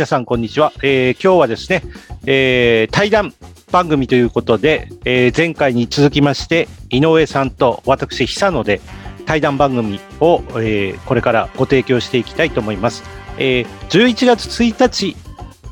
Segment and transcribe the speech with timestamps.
[0.00, 0.72] 皆さん、こんにちは。
[0.82, 1.82] えー、今日はですね、
[2.24, 3.34] えー、対談
[3.70, 8.80] 番組ということで、えー、前回に続きまして、井上さんと私、久野で
[9.26, 13.02] 対談番組を、え、これからご提供していきたいと思います。
[13.36, 15.16] えー、11月1日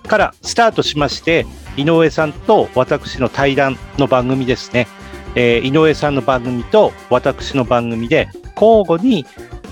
[0.07, 1.47] からスタートしまして、
[1.79, 4.89] 井上さんと私の対談の番組ですね。
[5.37, 8.29] え、井上さんの番組と私の番組で
[8.61, 9.25] 交互に、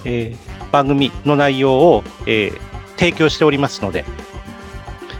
[0.07, 0.34] え、
[0.73, 2.52] 番組の内容を、え、
[2.96, 4.07] 提供しておりますので、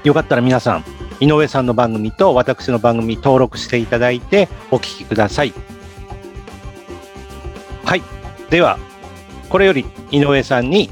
[0.07, 0.85] よかったら皆さん、
[1.19, 5.53] 井上さんの番組と私の番組登録していただいてお聞きください。
[7.85, 8.03] はい。
[8.49, 8.79] では、
[9.49, 10.91] これより井上さんに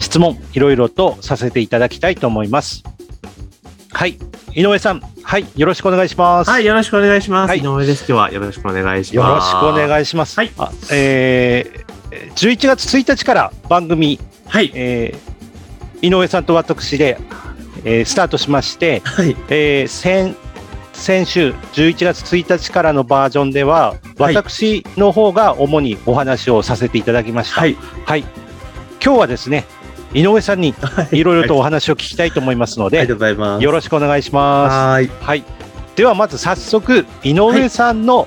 [0.00, 2.82] 質問いろいろとさせていただきたいと思います。
[3.92, 4.18] はい。
[4.54, 6.50] 井上さん、はい、よろしくお願いします。
[6.50, 7.50] はい、よろしくお願いします。
[7.50, 8.06] はい、井上です。
[8.08, 9.28] 今日はよろしくお願いします。
[9.28, 10.36] よろしくお願いします。
[10.36, 10.50] はい。
[10.58, 14.18] あえー、11月1日から番組、
[14.48, 17.18] はい、えー、井上さんと私で
[17.86, 20.36] えー、スタートしまして、はい、えー、先
[20.92, 27.60] 先週11月1日からのバージョンでは、私の方が主にお話をさせていただきました。
[27.60, 28.20] はい、はい、
[29.02, 29.66] 今日はですね、
[30.14, 30.74] 井上さんに
[31.12, 34.74] いろいろとお話を聞きたいと思いますので、よろしくお願いします。
[34.74, 35.06] はい。
[35.20, 35.44] はい。
[35.96, 38.26] ではまず早速、井上さんの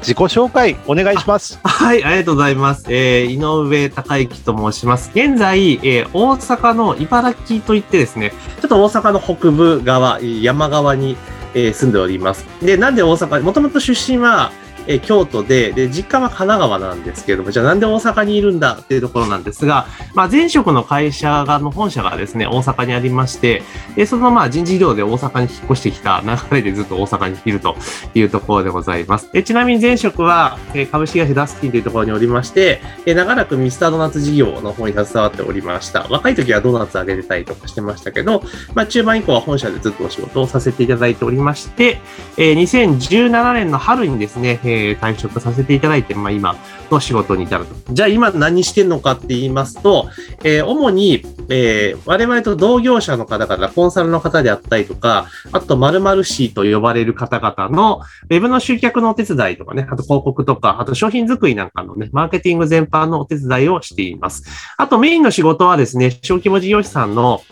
[0.00, 1.58] 自己紹介お願いします。
[1.62, 2.84] はい、ありがとうございます。
[2.88, 3.38] えー、井
[3.70, 5.10] 上隆之と申します。
[5.14, 11.16] 現在、えー、大阪の茨城といってですね、ちょっと大阪の北部側、山側に、
[11.54, 12.46] えー、住んでおります。
[12.62, 14.52] で、なんで大阪、もともと出身は、
[14.86, 23.62] え京都で、で、実家は神奈川なんですけれども、じゃあなんで大阪にいるんだっていうところなんですが、まあ、前職の会社が、の本社がですね、大阪にありまして、
[23.96, 27.76] で、そのまあ人事異動で大阪に引っ越してきた流れでずっと大阪にいると
[28.14, 29.32] いうところでございます。
[29.32, 36.06] でちなみに前職は、え株式会社ダスキンというところにおりまして、え長らくミスタードーナツ事業の方に携わっておりました。
[36.10, 38.42] 若い時はドーナツあげてたりとかしてましたけど、
[38.74, 42.00] まあ、中盤以降は本社でずっとお仕事をさせていただいておりまして、
[42.36, 46.56] え2017年の春にですね、えー、退職させていただいて、まあ、今
[46.90, 47.74] の仕事に至ると。
[47.92, 50.08] じゃあ今何してんのかって言いますと、
[50.44, 58.00] えー、主に、えー、我々と同業者の方々、コンサルの方であったりとか、あと〇〇 C と呼ばれる方々の
[58.30, 64.44] ウェブの集客のお手伝いとかね、あと広告とか、あと商品作りなんかのね、マーケティング全般のお手伝いをしています。
[64.76, 67.42] あとメインの仕事はですね、小規模事業者さんの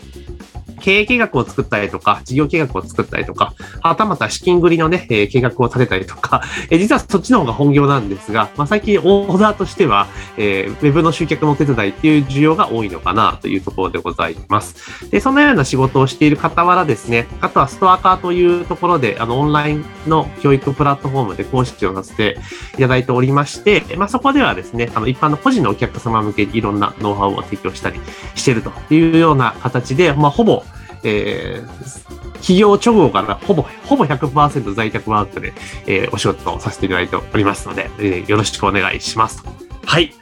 [0.79, 15.09] 経営計画を作ったりとか、事業計画を作ったりとか、はたまた資金繰りのね、え計画を立てたりとか、 え実はそっちの方が本業なんですが、まあ、最近オーダーとしては、えー、ウェブの集客のお手伝いっていう需要が多いのかなというところでございます。
[15.09, 22.37] で、そのような仕事をしている傍らですね、あとはストアカーというところで、あの、オンラインの教育プラットフォームで講師をさせて
[22.75, 27.99] いただいておりまして、まあ、そこではですね、あの、一般の個人のお客様向けにいろんなノウハウを提供したり
[28.35, 30.63] してるというような形で、まあ、ほぼ
[31.05, 35.53] えー、企業直後からほぼ、ほぼ100%在宅ワークで、
[35.87, 39.43] えー、お仕事をさせていただいておりますので、えー、よろしくお願いします。
[39.85, 40.13] はい。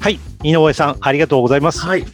[0.00, 0.18] はい。
[0.42, 1.80] 井上さん、ありがとうございます。
[1.86, 2.04] はい。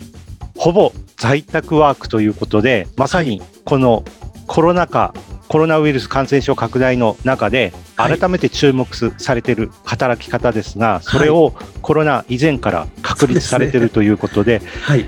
[0.57, 4.05] ほぼ在宅ワークということで、まさにこの
[4.47, 5.15] コロナ禍、
[5.49, 8.87] コロナウイルス感染症拡大の中で、改めて注目
[9.19, 15.07] されている働き方ですが、それをコロナ以前から確立されているということで、はい、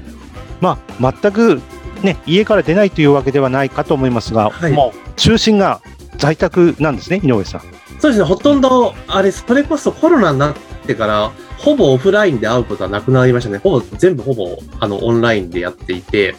[0.61, 1.61] まあ、全く
[2.04, 5.81] ね、家から出ないというわけではないかと思いますが、はい、もう中心が
[6.16, 7.60] 在宅なんですね、井上さん。
[7.98, 10.54] そうですね、ほとんど、あれ、それこそコロナになっ
[10.87, 13.59] てから、ほぼオフラインで会うことはなくなりましたね。
[13.59, 16.37] ほぼ、全部ほぼ、あの、オンラインでやっていて。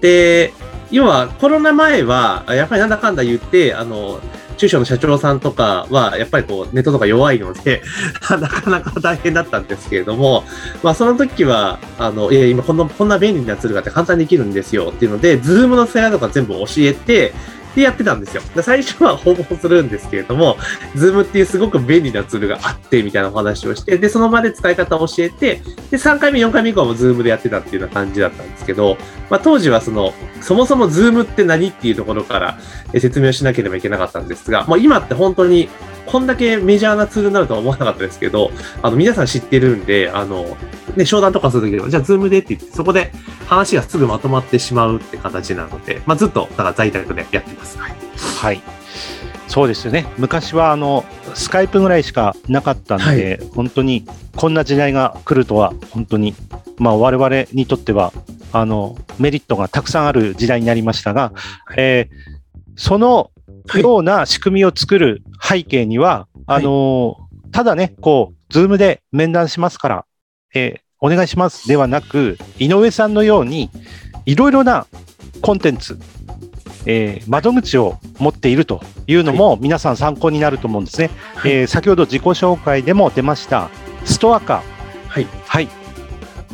[0.00, 0.52] で、
[0.90, 4.20] 要は、コロナ前は、やっぱりなんだかんだ言って、あの、
[4.58, 7.82] 中小の社長さんとかは、やっぱりこう、ネットとか弱いので
[8.28, 10.44] なかなか大変だったんですけれども、
[10.82, 17.32] まあ、その時は、あの、いや、今こんな、こんな便利なツールがあって簡単にできるんですよっていうので、 Zoom の世話とか全部教えて、
[17.78, 18.42] でやってたんですよ。
[18.54, 20.58] で最初は 訪問するんですけれども、
[20.94, 28.98] Zoom っていうすごく便利なツールがあって、みたいなお話をして、で、その場で使い方を教えて、で、3回目、4回目以降もズームでやってたっていうような感じだったんですけど、
[29.30, 32.58] まあ、当時はその、そもそもズームって何っていうところから
[32.98, 35.68] 説明をしなければいけなかったんですが、まあ、今って本当に
[36.08, 38.50] こんだけメジャーなツールになるとは思わなかったですけど、
[38.82, 40.56] あの、皆さん知ってるんで、あの、
[40.96, 43.12] ね、商談とかするときでも、じゃあ、ズームでって言って、そこで
[43.46, 47.78] 話がすぐまとまってしまうって形なので、まあ、ずっと、だから在宅でやってます。
[47.78, 47.96] はい。
[48.16, 48.62] はい。
[49.48, 50.06] そうですよね。
[50.16, 56.34] 昔は、あの、スカイプぐらいしかなかったんで、はい、本当に、こんな時代が来るとは、本当に、
[56.78, 58.14] まあ、我々にとっては、
[58.52, 61.32] あの、メリットがたくさんある時代になりましたが、
[61.66, 63.30] はい、えー、その
[63.78, 67.16] ような仕組みを作る背景には、はい、あの、
[67.52, 70.04] ただね、こう、ズームで面談しますから、
[70.54, 73.70] えー、お願いしますではなく、井上さんのように、
[74.26, 74.86] いろいろな
[75.40, 75.98] コンテンツ、
[76.86, 81.10] えー窓口を持っているというのも皆さん参考になると思うんですね。
[81.34, 83.70] はいえー先ほど自己紹介でも出ました、
[84.04, 84.62] ストア化。
[85.08, 85.26] はい。
[85.46, 85.68] はい。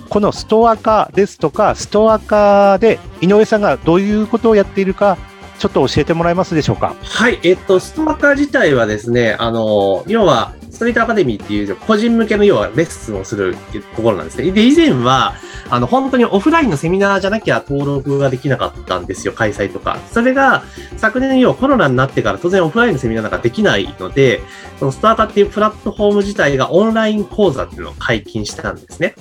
[0.08, 5.18] このストア化ですとか、ストア化で井上さんがどういうことをやっているか、
[5.64, 6.94] ちょっと教えてもらえますでしょうか？
[7.02, 7.40] はい。
[7.42, 13.56] えっと、ストアカー自体はですね、あの、要は、ストリートアカデミーっていう個人向けの要はレッスンをする
[13.96, 14.50] ところなんですね。
[14.50, 15.34] で、以前は、
[15.70, 19.98] あの、本当にオフラインのセミナーじゃなきゃ登録ができなかったんですよ、開催とか。
[20.12, 20.62] それが、
[20.96, 24.42] 昨年要はコロナになってから当然オフラインのセミナーなんかできないので、
[24.78, 29.14] そのストアカっていうプラットフォーム自体がオンライン講座っていうのを解禁したんですね。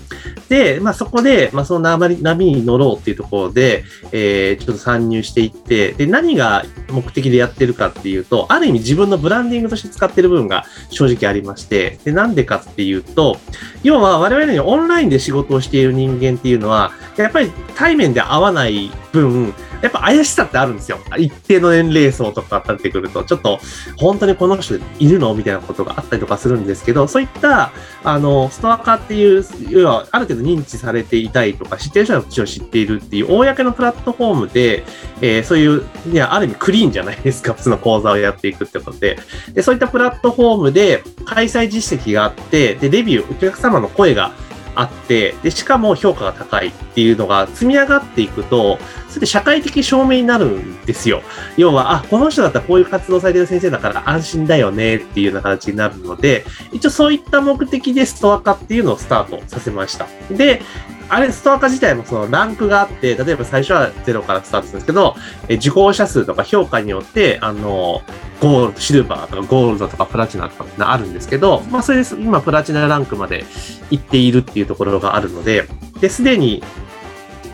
[0.50, 13.38] で、まあそこで、まあその波に波に乗ろうっていうところで、えー、ちょっと参入していって、で、何が目的でやってるかっていうと、ある意味自分のブランディングとして使ってる部分が正直ありまして、で、なんでかっていうと、
[13.84, 20.98] 要は我々にオンラインで仕事をしている人間っていうのは、やっぱり対面で会わない分、やっぱ怪しさってあるんですよ。
[21.18, 23.60] 一定の年齢層とか立ってくると、ちょっと
[23.98, 27.74] 本当にこの人いるのみたいなことがあったりとかするんですけど、そういった、
[28.06, 34.86] あの、ストア化っていう、要はある程度認知されていたりとか、知ってる人はもちろん知っているっていう、公のプラットフォームで、
[35.20, 39.20] えーそういう、いや、ある意味クリーンじゃないですか、 普通の講座をやっていくってことで。
[39.54, 44.32] で、そういったプラットフォームで開催実績があって、で、レビュー、お客様の声が
[44.76, 48.80] あって、で、しかも評価が高いっていうのが積み上がっていくと、
[49.10, 51.22] それで社会的証明になるんですよ。
[51.58, 60.08] 要は、あ、この人だったらこういう活動されてる先生だから安心だよねっていうような形になるので、一応そういった目的でストア化っていうのをスタートさせました。
[60.32, 60.62] で、
[61.16, 65.16] あれ、ストア化自体もそのランクがあって、例えば最初はゼロからスタートするんですけど、
[65.48, 68.02] え受講者数とか評価によって、あの、
[68.42, 73.46] ゴールド、シルバーとかゴールドとかプラチナとかってあるんですけど、まあそれで、今プラチナランクまで
[73.92, 75.68] 行っているっていうところがあるので、
[76.00, 76.64] で、すでに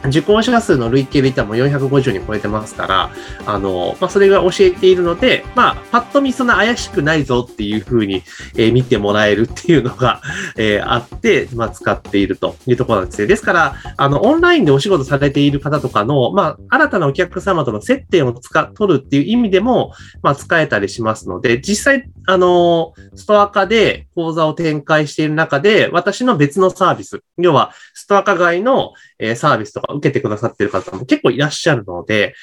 [0.08, 3.10] 受講者数の累計で言ったらもう450人超えてますから、
[3.46, 8.24] あの、まあ、それが教えているので、まあ、パッと見そんな怪しくないぞっていうふうに、
[8.56, 10.22] えー見てもらえるっていうのが、
[10.56, 13.28] えーあって、まあ、使っているというところなんですね。
[13.28, 28.94] ですから、あの、オンラインでお仕事されている方とかの、まあ、新たなお客様との接点を使、取るっていう意味でも、まあ、使えたりしますので、実際、あの、ストア化で講座を展開している中で、私の別のサービス、要は、ストア化外の、
[29.36, 32.36] サービスとか受けてくださっている方も結構いらっしゃるので、